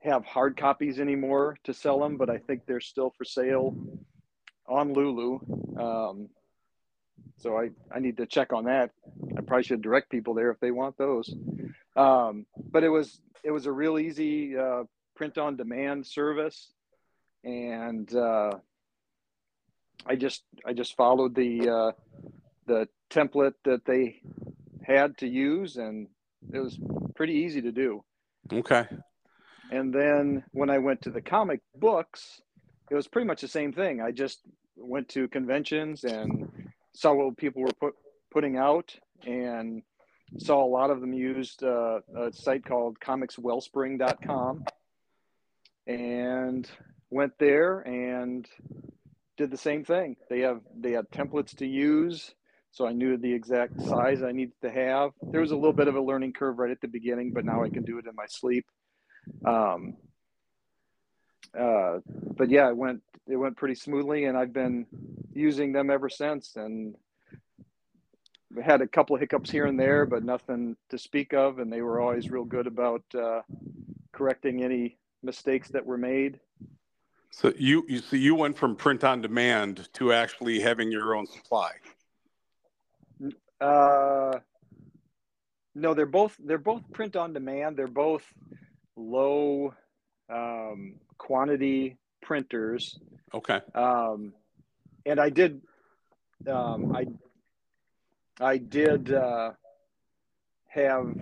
[0.04, 3.76] have hard copies anymore to sell them, but I think they're still for sale
[4.68, 5.40] on Lulu.
[5.76, 6.30] Um,
[7.40, 8.92] so I, I need to check on that.
[9.36, 11.34] I probably should direct people there if they want those.
[11.96, 14.84] Um, but it was it was a real easy uh,
[15.18, 16.72] print on demand service
[17.44, 18.52] and uh,
[20.06, 21.92] I just I just followed the uh,
[22.66, 24.22] the template that they
[24.84, 26.08] had to use, and
[26.54, 26.78] it was
[27.16, 28.04] pretty easy to do.
[28.52, 28.86] Okay.
[29.72, 32.42] And then when I went to the comic books,
[32.90, 34.02] it was pretty much the same thing.
[34.02, 34.40] I just
[34.78, 36.50] went to conventions and
[36.94, 37.94] saw what people were put,
[38.32, 39.82] putting out and
[40.38, 44.64] saw a lot of them used uh, a site called comicswellspring.com
[45.88, 46.70] and
[47.10, 48.48] went there and
[49.38, 50.18] did the same thing.
[50.30, 52.34] They have they had templates to use,
[52.72, 55.12] so I knew the exact size I needed to have.
[55.22, 57.64] There was a little bit of a learning curve right at the beginning, but now
[57.64, 58.66] I can do it in my sleep.
[59.46, 59.96] Um,
[61.58, 62.00] uh,
[62.36, 64.86] but yeah, it went it went pretty smoothly, and I've been
[65.34, 66.56] using them ever since.
[66.56, 66.96] And
[68.64, 71.60] had a couple of hiccups here and there, but nothing to speak of.
[71.60, 73.42] And they were always real good about uh,
[74.14, 76.40] correcting any mistakes that were made.
[77.32, 81.28] So you you see you went from print on demand to actually having your own
[81.28, 81.72] supply.
[83.60, 84.40] Uh,
[85.76, 87.78] no, they're both they're both print on demand.
[87.78, 88.24] They're both
[88.96, 89.74] low
[90.30, 93.00] um, quantity printers.
[93.34, 93.60] Okay.
[93.76, 94.34] Um,
[95.06, 95.62] and I did,
[96.48, 97.06] um, I,
[98.40, 99.52] I did uh,
[100.68, 101.16] have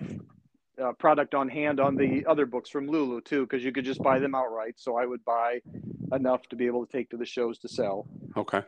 [0.78, 4.02] a product on hand on the other books from Lulu too, because you could just
[4.02, 4.74] buy them outright.
[4.76, 5.60] So I would buy
[6.12, 8.06] enough to be able to take to the shows to sell.
[8.36, 8.62] Okay.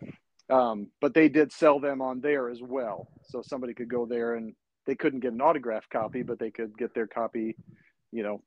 [0.51, 4.35] Um, but they did sell them on there as well, so somebody could go there
[4.35, 4.55] and
[4.87, 7.55] they couldn't get an autographed copy, but they could get their copy,
[8.11, 8.41] you know,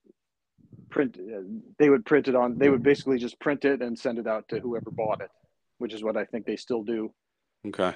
[0.89, 1.41] print uh,
[1.80, 4.47] they would print it on they would basically just print it and send it out
[4.50, 5.30] to whoever bought it
[5.78, 7.12] which is what i think they still do
[7.65, 7.95] okay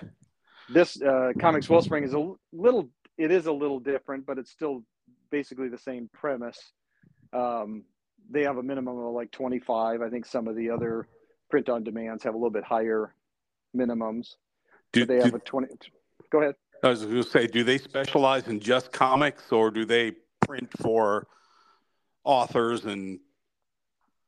[0.69, 4.83] this uh, ComixWellspring is a little it is a little different but it's still
[5.37, 6.59] basically the same premise.
[7.33, 7.83] Um,
[8.29, 11.07] they have a minimum of like 25 i think some of the other
[11.49, 13.13] print on demands have a little bit higher
[13.75, 14.35] minimums.
[14.93, 15.67] Do they have do, a 20
[16.31, 16.55] go ahead.
[16.83, 20.13] I was going to say do they specialize in just comics or do they
[20.45, 21.27] print for
[22.23, 23.19] authors and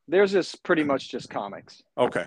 [0.08, 1.84] there's just pretty much just comics.
[1.98, 2.26] Okay.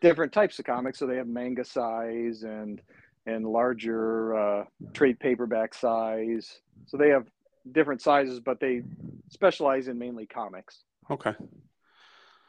[0.00, 0.98] Different types of comics.
[0.98, 2.80] So they have manga size and
[3.26, 6.60] and larger uh, trade paperback size.
[6.86, 7.26] So they have
[7.72, 8.82] different sizes but they
[9.30, 10.82] specialize in mainly comics.
[11.10, 11.34] Okay.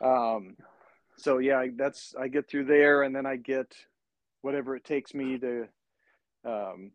[0.04, 0.56] Um
[1.18, 3.76] so yeah that's i get through there and then i get
[4.42, 5.68] whatever it takes me to
[6.46, 6.92] um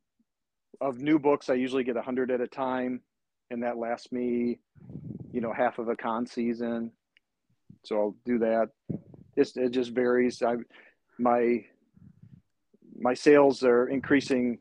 [0.81, 3.03] of new books i usually get a 100 at a time
[3.51, 4.59] and that lasts me
[5.33, 6.93] you know half of a con season.
[7.85, 8.71] So i'll do that.
[9.37, 10.43] It's, it just varies.
[10.43, 10.57] I
[11.19, 11.65] my
[12.97, 14.59] my sales are increasing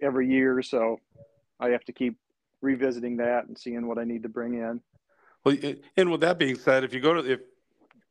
[0.00, 0.98] every year so
[1.60, 2.16] i have to keep
[2.62, 4.80] revisiting that and seeing what i need to bring in
[5.44, 5.56] well
[5.96, 7.40] and with that being said if you go to if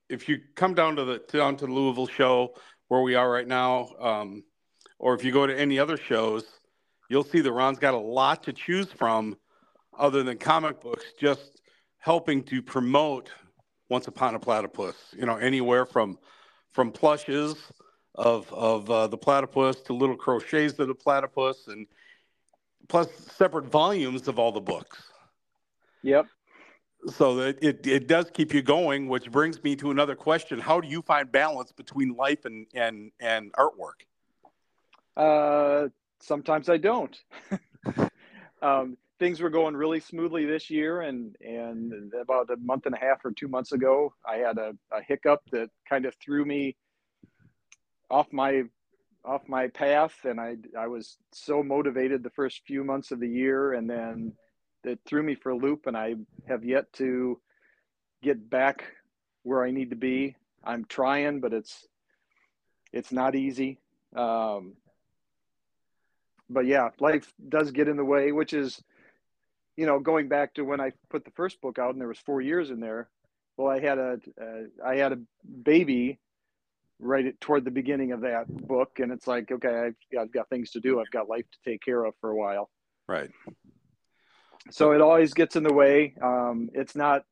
[0.09, 2.53] if you come down to the down to the louisville show
[2.89, 4.43] where we are right now um,
[4.99, 6.43] or if you go to any other shows
[7.09, 9.35] you'll see that ron's got a lot to choose from
[9.97, 11.61] other than comic books just
[12.01, 13.31] helping to promote
[13.89, 14.95] Once Upon a Platypus.
[15.13, 16.17] You know, anywhere from
[16.71, 17.55] from plushes
[18.15, 21.87] of of uh, the platypus to little crochets of the platypus, and
[22.91, 25.01] plus separate volumes of all the books.
[26.03, 26.27] Yep.
[27.07, 30.81] So that it, it does keep you going, which brings me to another question: How
[30.81, 34.01] do you find balance between life and and and artwork?
[35.15, 35.87] Uh,
[36.19, 37.17] sometimes I don't.
[38.61, 42.97] um, things were going really smoothly this year and and about a month and a
[42.99, 46.75] half or two months ago i had a, a hiccup that kind of threw me
[48.09, 48.63] off my
[49.23, 53.29] off my path and i i was so motivated the first few months of the
[53.29, 54.33] year and then
[54.83, 56.15] it threw me for a loop and i
[56.47, 57.39] have yet to
[58.23, 58.83] get back
[59.43, 61.87] where i need to be i'm trying but it's
[62.91, 63.79] it's not easy
[64.15, 64.73] um,
[66.49, 68.81] but yeah life does get in the way which is
[69.77, 72.19] you know, going back to when I put the first book out and there was
[72.19, 73.09] four years in there.
[73.57, 75.19] Well, I had a uh, I had a
[75.63, 76.19] baby
[77.01, 80.49] right at, toward the beginning of that book, and it's like, okay, I've, I've got
[80.49, 80.99] things to do.
[80.99, 82.69] I've got life to take care of for a while.
[83.07, 83.29] Right.
[84.69, 86.13] So it always gets in the way.
[86.21, 87.23] Um, it's not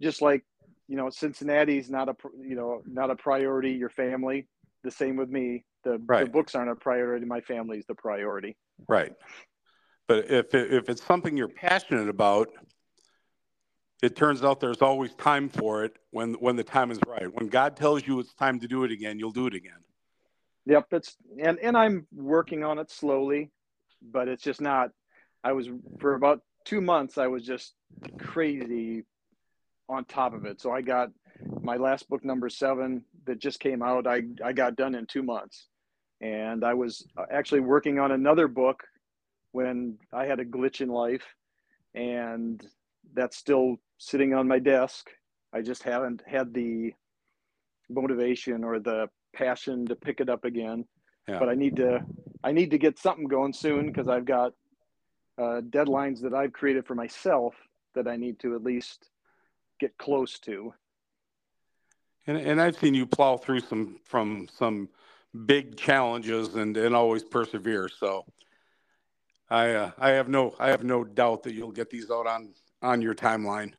[0.00, 0.44] just like
[0.88, 3.72] you know, Cincinnati's not a you know not a priority.
[3.72, 4.48] Your family,
[4.82, 5.64] the same with me.
[5.84, 6.24] The, right.
[6.24, 7.26] the books aren't a priority.
[7.26, 8.56] My family's the priority.
[8.88, 9.12] Right.
[10.08, 12.48] But if, if it's something you're passionate about,
[14.04, 17.32] it turns out there's always time for it when, when the time is right.
[17.34, 19.82] When God tells you it's time to do it again, you'll do it again.
[20.66, 20.86] Yep.
[20.92, 23.50] It's, and, and I'm working on it slowly,
[24.02, 24.90] but it's just not,
[25.42, 25.68] I was
[26.00, 27.74] for about two months, I was just
[28.18, 29.04] crazy
[29.88, 30.60] on top of it.
[30.60, 31.10] So I got
[31.62, 34.06] my last book, number seven, that just came out.
[34.06, 35.68] I, I got done in two months.
[36.20, 38.84] and I was actually working on another book
[39.52, 41.24] when I had a glitch in life,
[41.94, 42.64] and
[43.12, 45.10] that's still sitting on my desk.
[45.52, 46.92] I just haven't had the
[47.88, 50.84] motivation or the passion to pick it up again.
[51.28, 51.38] Yeah.
[51.38, 52.04] But I need to
[52.42, 54.52] I need to get something going soon because I've got
[55.38, 57.54] uh, deadlines that I've created for myself
[57.94, 59.08] that I need to at least
[59.80, 60.74] get close to.
[62.26, 64.88] And, and I've seen you plow through some from some
[65.46, 67.88] big challenges and, and always persevere.
[67.88, 68.24] So
[69.50, 72.54] I uh, I have no I have no doubt that you'll get these out on
[72.82, 73.72] on your timeline.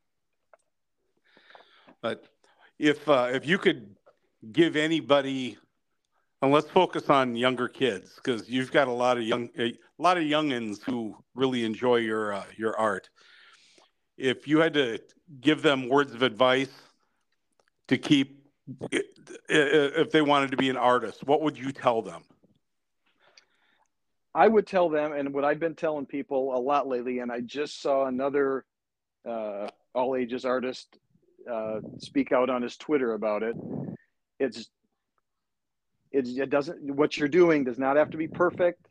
[2.06, 2.26] But
[2.78, 3.96] if uh, if you could
[4.52, 5.58] give anybody,
[6.40, 10.16] and let's focus on younger kids because you've got a lot of young a lot
[10.16, 13.10] of youngins who really enjoy your uh, your art.
[14.20, 15.00] If you had to
[15.42, 16.70] give them words of advice
[17.88, 18.46] to keep
[19.50, 22.22] if they wanted to be an artist, what would you tell them?
[24.36, 27.42] I would tell them, and what I've been telling people a lot lately, and I
[27.42, 28.64] just saw another
[29.28, 31.00] uh, all ages artist
[31.52, 33.56] uh, speak out on his Twitter about it.
[34.40, 34.70] It's,
[36.12, 38.88] it's it doesn't what you're doing does not have to be perfect.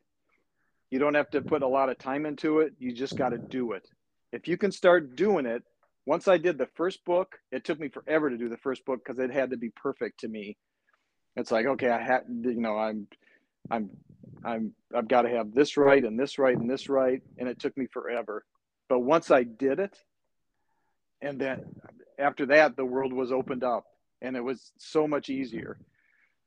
[0.90, 2.74] You don't have to put a lot of time into it.
[2.78, 3.88] You just got to do it.
[4.32, 5.62] If you can start doing it,
[6.07, 9.00] once I did the first book, it took me forever to do the first book
[9.05, 10.57] because it had to be perfect to me.
[11.36, 13.09] It's like, okay, I had, you know, I'm,
[13.70, 13.90] I'm,
[14.44, 17.22] I'm, I've got to have this right and this right and this right.
[17.38, 18.44] And it took me forever.
[18.88, 19.98] But once I did it,
[21.22, 21.64] and then
[22.18, 23.84] after that, the world was opened up
[24.22, 25.76] and it was so much easier.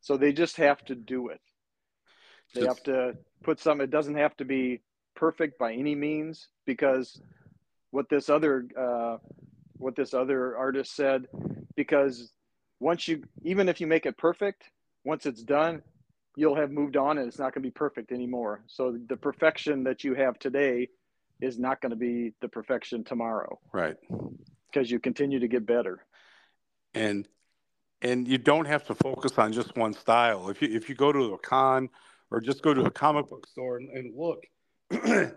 [0.01, 1.41] So they just have to do it.
[2.53, 4.81] They have to put some, it doesn't have to be
[5.15, 7.19] perfect by any means because
[7.91, 9.17] what this other uh,
[9.77, 11.25] what this other artist said
[11.75, 12.31] because
[12.79, 14.63] once you even if you make it perfect
[15.03, 15.81] once it's done
[16.35, 19.83] you'll have moved on and it's not going to be perfect anymore so the perfection
[19.83, 20.87] that you have today
[21.41, 23.97] is not going to be the perfection tomorrow right
[24.71, 26.05] because you continue to get better
[26.93, 27.27] and
[28.01, 31.11] and you don't have to focus on just one style if you if you go
[31.11, 31.89] to a con
[32.31, 34.45] or just go to a comic book store and, and look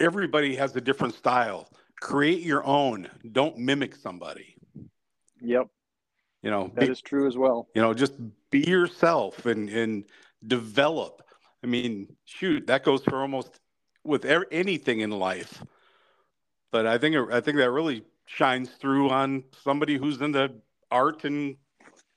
[0.00, 1.68] everybody has a different style
[2.00, 3.08] create your own.
[3.32, 4.56] Don't mimic somebody.
[5.40, 5.68] Yep.
[6.42, 7.68] You know, that be, is true as well.
[7.74, 8.14] You know, just
[8.50, 10.04] be yourself and and
[10.46, 11.22] develop.
[11.64, 13.58] I mean, shoot, that goes for almost
[14.04, 15.62] with er- anything in life.
[16.76, 20.52] But I think I think that really shines through on somebody who's into
[20.90, 21.56] art and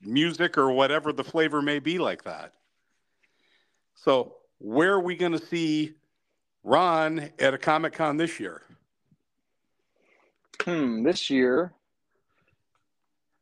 [0.02, 2.52] music or whatever the flavor may be like that.
[3.94, 5.94] So, where are we going to see
[6.62, 8.60] Ron at a Comic Con this year?
[10.62, 11.72] Hmm, this year,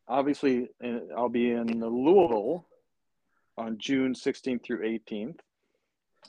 [0.06, 0.68] obviously,
[1.16, 2.64] I'll be in Louisville
[3.56, 5.40] on June 16th through 18th.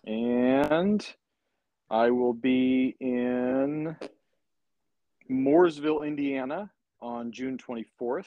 [0.08, 1.08] And
[1.92, 3.96] I will be in
[5.30, 6.72] Mooresville, Indiana
[7.02, 8.26] on June 24th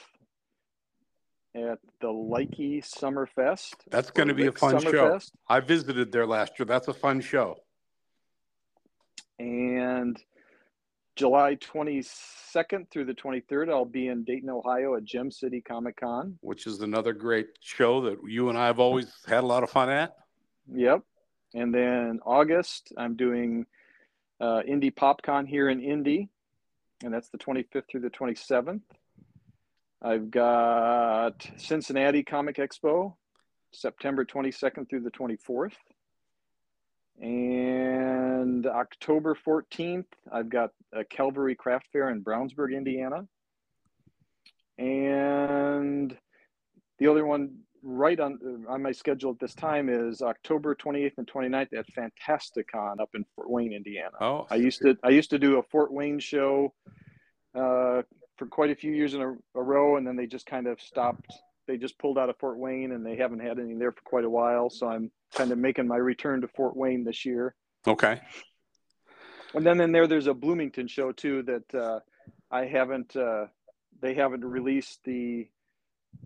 [1.55, 3.75] at the Likey Summerfest.
[3.89, 5.19] That's going to be a fun show.
[5.47, 6.65] I visited there last year.
[6.65, 7.57] That's a fun show.
[9.37, 10.17] And
[11.15, 16.37] July 22nd through the 23rd, I'll be in Dayton, Ohio at Gem City Comic Con,
[16.41, 19.69] which is another great show that you and I have always had a lot of
[19.69, 20.15] fun at.
[20.73, 21.01] Yep.
[21.53, 23.67] And then August, I'm doing
[24.41, 26.29] uh, Indy PopCon here in Indy,
[27.03, 28.81] and that's the 25th through the 27th.
[30.01, 33.13] I've got Cincinnati Comic Expo,
[33.71, 35.73] September 22nd through the 24th.
[37.21, 43.27] And October 14th, I've got a Calvary Craft Fair in Brownsburg, Indiana.
[44.77, 46.17] And
[46.99, 51.27] the other one right on on my schedule at this time is October 28th and
[51.27, 54.15] 29th at Fantasticon up in Fort Wayne, Indiana.
[54.21, 56.73] Oh, I used to I used to do a Fort Wayne show
[57.55, 58.01] uh,
[58.37, 60.81] for quite a few years in a, a, row, and then they just kind of
[60.81, 61.31] stopped.
[61.67, 64.25] They just pulled out of Fort Wayne, and they haven't had any there for quite
[64.25, 64.69] a while.
[64.69, 67.55] So I'm kind of making my return to Fort Wayne this year.
[67.87, 68.21] Okay.
[69.53, 71.99] And then in there, there's a Bloomington show too that uh,
[72.49, 73.15] I haven't.
[73.15, 73.45] Uh,
[74.01, 75.47] they haven't released the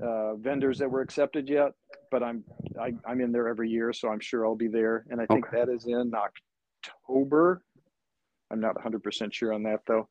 [0.02, 1.74] uh, vendors that were accepted yet,
[2.12, 2.44] but I'm
[2.80, 5.06] I, am i am in there every year, so I'm sure I'll be there.
[5.10, 5.58] And I think okay.
[5.58, 7.64] that is in October.
[8.52, 10.08] I'm not 100 percent sure on that though.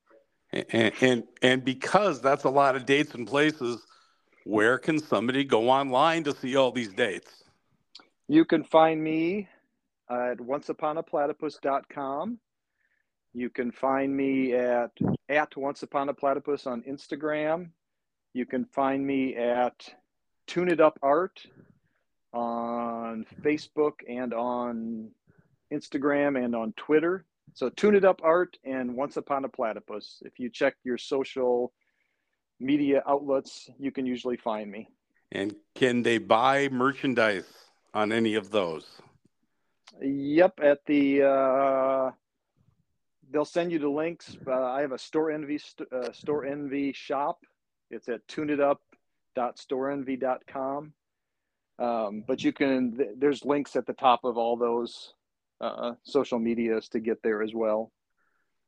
[0.53, 3.85] And, and and because that's a lot of dates and places,
[4.45, 7.45] where can somebody go online to see all these dates?
[8.29, 9.49] You can find me
[10.11, 12.39] at onceuponaplatypus.com.
[13.35, 14.91] You can find me at
[15.29, 17.70] at onceuponaplatypus on Instagram.
[18.37, 19.89] You can find me at
[20.47, 21.41] Tune It Up Art
[22.34, 25.09] on Facebook and on
[25.72, 27.24] Instagram and on Twitter.
[27.55, 30.20] So Tune It Up Art and Once Upon a Platypus.
[30.20, 31.72] If you check your social
[32.61, 34.91] media outlets, you can usually find me.
[35.32, 37.51] And can they buy merchandise
[37.95, 38.84] on any of those?
[40.03, 42.11] Yep, at the uh,
[43.30, 44.37] they'll send you the links.
[44.47, 45.59] Uh, I have a Storenvy
[45.91, 47.39] uh, Storenvy shop.
[47.91, 50.93] It's at tuneitup.storenvy.com.
[51.78, 55.12] Um, but you can there's links at the top of all those
[55.61, 57.93] uh, social medias to get there as well.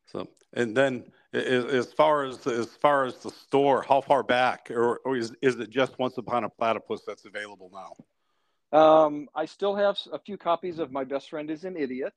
[0.07, 4.99] So, and then as far as as far as the store, how far back, or,
[5.05, 8.79] or is is it just Once Upon a Platypus that's available now?
[8.79, 12.13] Um, I still have a few copies of My Best Friend Is an Idiot,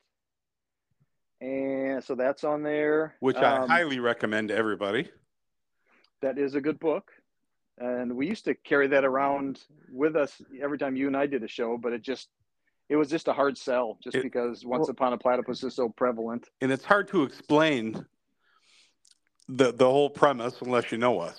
[1.40, 5.10] and so that's on there, which um, I highly recommend to everybody.
[6.22, 7.10] That is a good book,
[7.78, 9.60] and we used to carry that around
[9.90, 12.28] with us every time you and I did a show, but it just
[12.88, 15.74] it was just a hard sell just it, because once well, upon a platypus is
[15.74, 16.48] so prevalent.
[16.60, 18.06] And it's hard to explain
[19.48, 21.38] the the whole premise unless you know us.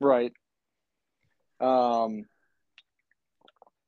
[0.00, 0.32] Right.
[1.60, 2.24] Um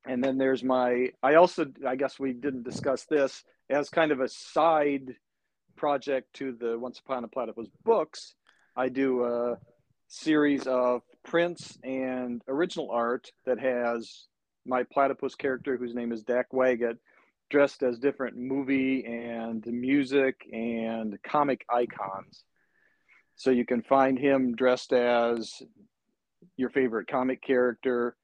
[0.05, 4.19] and then there's my i also i guess we didn't discuss this as kind of
[4.19, 5.15] a side
[5.75, 8.35] project to the once upon a platypus books.
[8.75, 9.57] I do a
[10.11, 14.25] series of prints and original art that has
[14.65, 16.97] my platypus character, whose name is Dak Waggett,
[17.49, 22.43] dressed as different movie and music and comic icons.
[23.37, 25.63] So you can find him dressed as
[26.57, 28.15] your favorite comic character,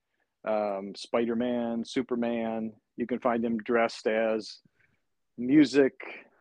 [0.45, 2.73] um, Spider Man, Superman.
[2.97, 4.59] You can find him dressed as
[5.37, 5.93] music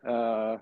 [0.07, 0.57] uh,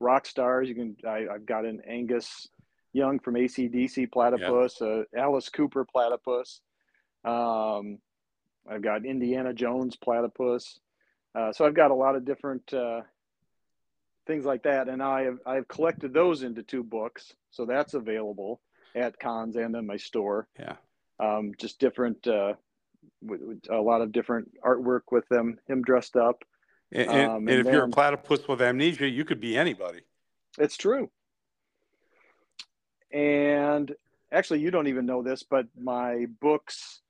[0.00, 0.68] rock stars.
[0.68, 0.96] You can.
[1.06, 2.48] I, have got an Angus
[2.92, 4.86] Young from ACDC platypus, yeah.
[4.86, 6.60] uh, Alice Cooper platypus.
[7.24, 7.98] Um,
[8.68, 10.80] I've got Indiana Jones platypus.
[11.34, 13.02] Uh, so I've got a lot of different uh,
[14.26, 18.60] things like that, and I have I've collected those into two books, so that's available
[18.96, 20.48] at cons and in my store.
[20.58, 20.74] Yeah,
[21.20, 22.54] um, just different, uh,
[23.22, 26.42] with, with a lot of different artwork with them, him dressed up.
[26.92, 29.56] And, and, um, and, and if then, you're a platypus with amnesia, you could be
[29.56, 30.00] anybody.
[30.58, 31.10] It's true.
[33.12, 33.94] And
[34.32, 37.00] actually, you don't even know this, but my books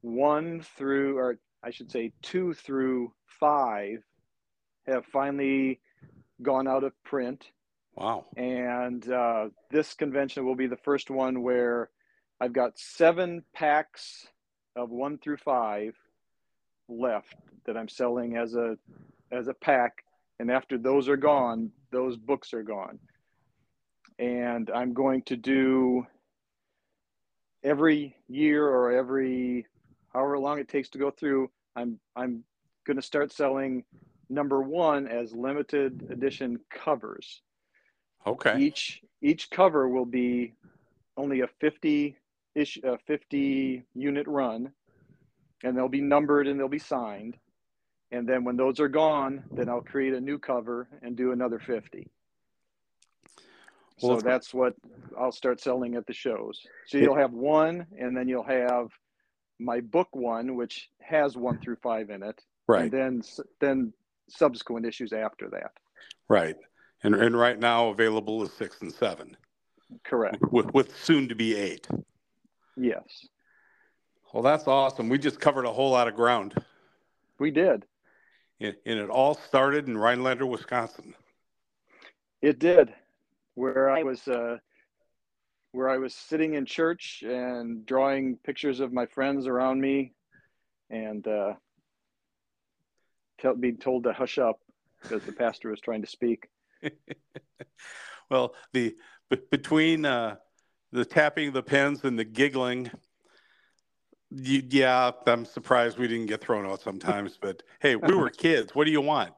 [0.00, 4.02] one through, or I should say, two through five
[4.86, 5.80] have finally
[6.42, 7.50] gone out of print.
[7.94, 8.26] Wow.
[8.36, 11.90] And uh, this convention will be the first one where
[12.40, 14.26] I've got seven packs
[14.76, 15.94] of one through five
[16.88, 17.34] left
[17.64, 18.76] that I'm selling as a
[19.32, 20.04] as a pack.
[20.38, 22.98] And after those are gone, those books are gone.
[24.18, 26.06] And I'm going to do
[27.62, 29.66] every year or every
[30.12, 32.44] however long it takes to go through, I'm I'm
[32.86, 33.84] going to start selling
[34.28, 37.42] number one as limited edition covers.
[38.26, 38.58] Okay.
[38.58, 40.54] Each each cover will be
[41.16, 42.16] only a 50
[42.54, 44.72] ish a 50 unit run
[45.62, 47.36] and they'll be numbered and they'll be signed.
[48.12, 51.58] And then when those are gone, then I'll create a new cover and do another
[51.58, 52.08] 50.
[54.02, 54.74] Well, so that's what
[55.18, 56.60] I'll start selling at the shows.
[56.86, 58.88] So you'll have one and then you'll have
[59.58, 62.82] my book one, which has one through five in it, right?
[62.82, 63.22] And then
[63.60, 63.92] then
[64.28, 65.70] subsequent issues after that,
[66.28, 66.56] right?
[67.02, 69.36] And and right now available is six and seven,
[70.04, 70.38] correct?
[70.52, 71.88] With with soon to be eight.
[72.76, 73.26] Yes.
[74.32, 75.08] Well, that's awesome.
[75.08, 76.54] We just covered a whole lot of ground.
[77.38, 77.86] We did.
[78.60, 81.14] And, and it all started in Rhinelander, Wisconsin.
[82.42, 82.92] It did,
[83.56, 84.58] where I was uh,
[85.72, 90.12] where I was sitting in church and drawing pictures of my friends around me
[90.88, 91.54] and uh,
[93.40, 94.60] tell, being told to hush up
[95.02, 96.48] because the pastor was trying to speak.
[98.30, 98.94] well, the
[99.50, 100.36] between uh,
[100.92, 102.90] the tapping of the pens and the giggling,
[104.30, 107.38] you, yeah, I'm surprised we didn't get thrown out sometimes.
[107.40, 108.74] But hey, we were kids.
[108.74, 109.32] What do you want?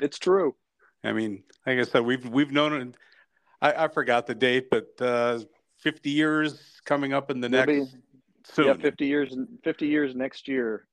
[0.00, 0.54] It's true.
[1.02, 2.94] I mean, like I said, we've we've known.
[3.64, 5.40] I, I forgot the date, but uh,
[5.78, 7.84] 50 years coming up in the next be,
[8.44, 8.66] soon.
[8.66, 10.86] Yeah, 50 years 50 years next year.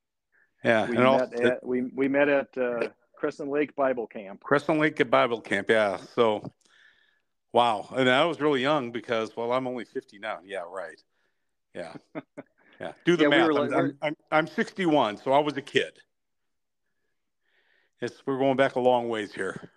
[0.63, 4.41] Yeah, we met also, at we we met at uh, Crescent Lake Bible Camp.
[4.41, 5.97] Crescent Lake Bible Camp, yeah.
[6.15, 6.49] So
[7.51, 7.89] wow.
[7.95, 10.39] And I was really young because well, I'm only 50 now.
[10.45, 11.01] Yeah, right.
[11.76, 11.93] Yeah.
[12.80, 12.93] Yeah.
[13.05, 13.49] Do the yeah, math.
[13.49, 15.99] We I'm, I'm, I'm, I'm 61, so I was a kid.
[18.01, 19.69] It's, we're going back a long ways here.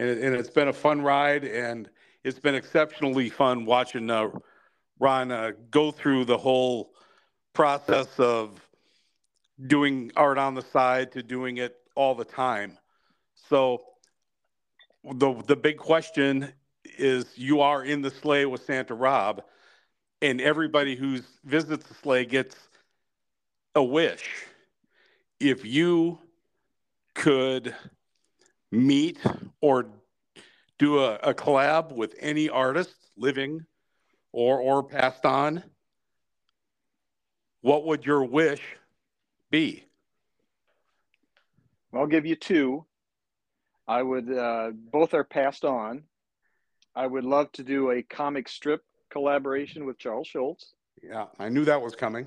[0.00, 1.44] And, it, and it's been a fun ride.
[1.44, 1.90] And
[2.24, 4.30] it's been exceptionally fun watching uh,
[4.98, 6.92] Ron uh, go through the whole
[7.52, 8.66] process of
[9.66, 12.78] doing art on the side to doing it all the time.
[13.34, 13.82] So
[15.04, 16.52] the the big question
[16.98, 19.42] is you are in the sleigh with Santa Rob
[20.22, 22.56] and everybody who visits the sleigh gets
[23.74, 24.46] a wish.
[25.38, 26.18] If you
[27.14, 27.74] could
[28.70, 29.18] meet
[29.60, 29.86] or
[30.78, 33.60] do a, a collab with any artist living
[34.32, 35.62] or or passed on,
[37.60, 38.62] what would your wish
[39.50, 39.84] be?
[41.92, 42.86] I'll give you two.
[43.86, 46.04] I would uh, both are passed on.
[46.94, 50.74] I would love to do a comic strip collaboration with Charles Schulz.
[51.02, 52.26] Yeah, I knew that was coming.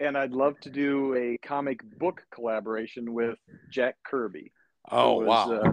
[0.00, 3.38] And I'd love to do a comic book collaboration with
[3.70, 4.52] Jack Kirby.
[4.90, 5.52] Oh was, wow!
[5.52, 5.72] Uh,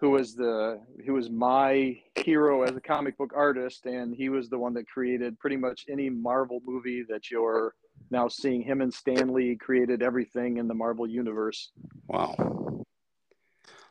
[0.00, 4.48] who was the who was my hero as a comic book artist, and he was
[4.48, 7.74] the one that created pretty much any Marvel movie that you're
[8.10, 8.62] now seeing.
[8.62, 11.70] Him and Stan Lee created everything in the Marvel universe.
[12.08, 12.84] Wow!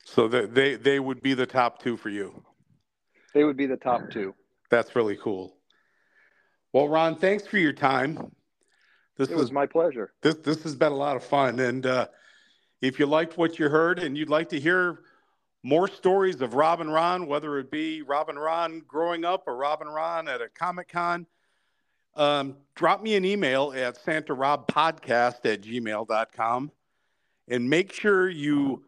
[0.03, 2.43] So they they, they would be the top two for you.
[3.34, 4.36] They would be the top two.
[4.70, 5.55] That's really cool.
[6.74, 8.32] Well, Ron, thanks for your time.
[9.18, 10.14] This it was, was my pleasure.
[10.22, 12.07] This this has been a lot of fun, and uh,
[12.82, 14.99] if you liked what you heard and you'd like to hear
[15.63, 19.55] more stories of Rob and Ron, whether it be Rob and Ron growing up or
[19.55, 21.27] Rob and Ron at a Comic Con,
[22.15, 26.71] um, drop me an email at santarobpodcast at gmail.com
[27.47, 28.84] and make sure you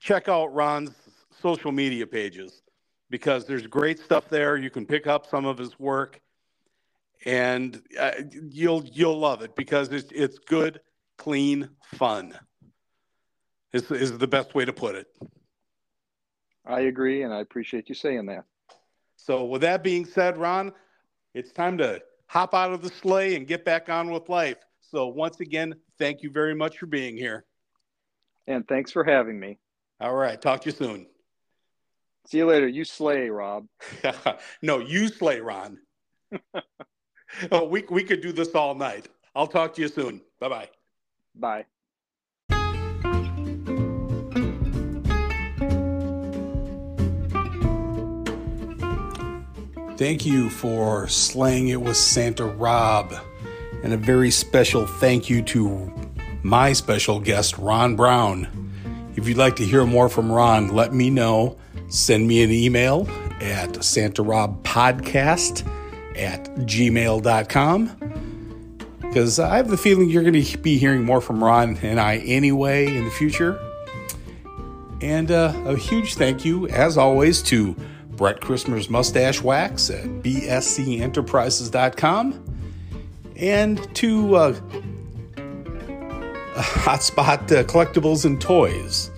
[0.00, 0.92] check out Ron's
[1.40, 2.62] social media pages
[3.10, 4.56] because there's great stuff there.
[4.56, 6.20] You can pick up some of his work
[7.24, 8.12] and uh,
[8.50, 10.80] you'll you'll love it because it's it's good,
[11.16, 12.34] clean fun.
[13.72, 15.08] Is is the best way to put it.
[16.64, 18.44] I agree, and I appreciate you saying that.
[19.16, 20.72] So, with that being said, Ron,
[21.34, 24.58] it's time to hop out of the sleigh and get back on with life.
[24.80, 27.44] So, once again, thank you very much for being here.
[28.46, 29.58] And thanks for having me.
[30.00, 30.40] All right.
[30.40, 31.06] Talk to you soon.
[32.26, 32.68] See you later.
[32.68, 33.66] You slay, Rob.
[34.62, 35.78] no, you slay, Ron.
[37.52, 39.08] oh, we, we could do this all night.
[39.34, 40.22] I'll talk to you soon.
[40.40, 40.68] Bye-bye.
[41.34, 41.64] Bye.
[49.98, 53.12] Thank you for slaying it with Santa Rob.
[53.82, 55.92] And a very special thank you to
[56.44, 58.46] my special guest, Ron Braun.
[59.16, 61.58] If you'd like to hear more from Ron, let me know.
[61.88, 63.08] Send me an email
[63.40, 65.68] at santarobpodcast
[66.16, 67.88] at gmail.com
[69.00, 72.18] because I have the feeling you're going to be hearing more from Ron and I
[72.18, 73.60] anyway in the future.
[75.00, 77.74] And uh, a huge thank you, as always, to
[78.18, 82.56] Brett Christmer's Mustache Wax at bscenterprises.com,
[83.36, 84.52] and to uh,
[86.56, 89.12] Hotspot uh, Collectibles and Toys.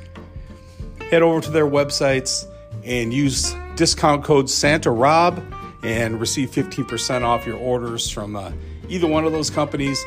[1.10, 2.44] Head over to their websites
[2.84, 5.42] and use discount code Santa Rob
[5.82, 8.52] and receive 15% off your orders from uh,
[8.90, 10.04] either one of those companies.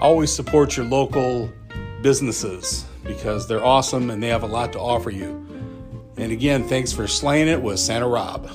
[0.00, 1.52] Always support your local
[2.00, 5.49] businesses because they're awesome and they have a lot to offer you.
[6.20, 8.50] And again, thanks for slaying it with Santa Rob.